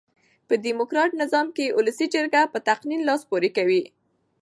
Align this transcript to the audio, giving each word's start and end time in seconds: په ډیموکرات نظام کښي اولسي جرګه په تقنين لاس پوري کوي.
په 0.47 0.53
ډیموکرات 0.65 1.11
نظام 1.21 1.47
کښي 1.55 1.67
اولسي 1.77 2.05
جرګه 2.13 2.41
په 2.53 2.59
تقنين 2.69 3.01
لاس 3.07 3.21
پوري 3.29 3.49
کوي. 3.57 3.83